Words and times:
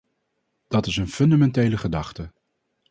Dat 0.67 0.85
is 0.85 0.95
een 0.97 1.07
fundamentele 1.07 1.77
gedachte. 1.77 2.31